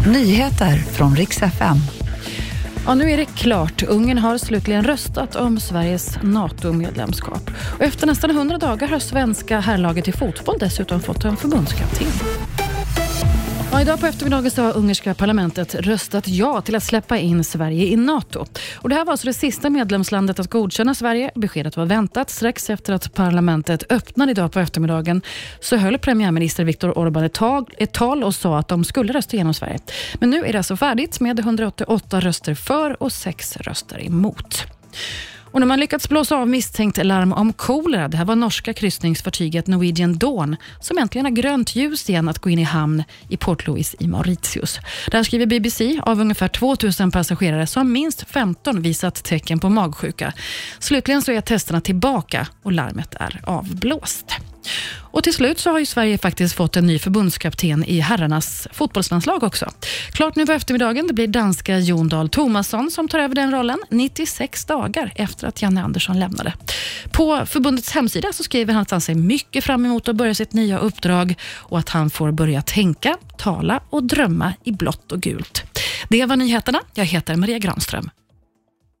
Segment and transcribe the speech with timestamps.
[0.00, 1.76] Nyheter från riks FM.
[2.86, 3.82] Ja, nu är det klart.
[3.82, 7.50] Ungern har slutligen röstat om Sveriges NATO-medlemskap.
[7.78, 12.06] Och efter nästan 100 dagar har svenska herrlaget i fotboll dessutom fått en förbundskapten.
[13.74, 17.86] Ja, idag på eftermiddagen så har ungerska parlamentet röstat ja till att släppa in Sverige
[17.86, 18.46] i NATO.
[18.74, 21.30] Och det här var alltså det sista medlemslandet att godkänna Sverige.
[21.34, 22.30] Beskedet var väntat.
[22.30, 25.22] Strax efter att parlamentet öppnade idag på eftermiddagen
[25.60, 29.36] så höll premiärminister Viktor Orbán ett, tag, ett tal och sa att de skulle rösta
[29.36, 29.78] igenom Sverige.
[30.14, 34.66] Men nu är det alltså färdigt med 188 röster för och 6 röster emot.
[35.54, 39.66] Och när man lyckats blåsa av misstänkt larm om kolera, det här var norska kryssningsfartyget
[39.66, 43.66] Norwegian Dawn, som äntligen har grönt ljus igen att gå in i hamn i Port
[43.66, 44.78] Louis i Mauritius.
[45.10, 50.32] Där skriver BBC av ungefär 2000 passagerare så har minst 15 visat tecken på magsjuka.
[50.78, 54.26] Slutligen så är testerna tillbaka och larmet är avblåst.
[55.14, 59.42] Och till slut så har ju Sverige faktiskt fått en ny förbundskapten i herrarnas fotbollslandslag
[59.42, 59.70] också.
[60.12, 63.78] Klart nu på eftermiddagen, det blir danska Jon Dahl Tomasson som tar över den rollen
[63.90, 66.52] 96 dagar efter att Janne Andersson lämnade.
[67.12, 70.52] På förbundets hemsida så skriver han att han ser mycket fram emot att börja sitt
[70.52, 75.62] nya uppdrag och att han får börja tänka, tala och drömma i blått och gult.
[76.08, 76.80] Det var nyheterna.
[76.94, 78.10] Jag heter Maria Granström.